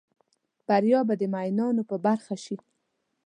بریا 0.67 0.99
به 1.07 1.13
د 1.21 1.23
مومینانو 1.33 1.81
په 1.89 1.95
برخه 2.05 2.35
شي 2.43 2.57